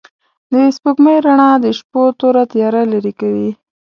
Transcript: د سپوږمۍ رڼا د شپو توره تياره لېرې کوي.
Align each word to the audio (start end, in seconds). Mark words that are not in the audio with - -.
د 0.51 0.53
سپوږمۍ 0.75 1.17
رڼا 1.25 1.51
د 1.63 1.65
شپو 1.77 2.01
توره 2.19 2.43
تياره 2.51 2.81
لېرې 2.91 3.13
کوي. 3.19 3.49